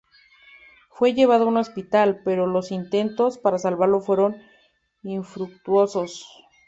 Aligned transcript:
Fue 0.89 1.13
llevado 1.13 1.43
a 1.45 1.49
un 1.49 1.57
hospital, 1.57 2.23
pero 2.25 2.47
los 2.47 2.71
intentos 2.71 3.37
para 3.37 3.59
salvarlo 3.59 4.01
fueron 4.01 4.41
infructuosos. 5.03 6.25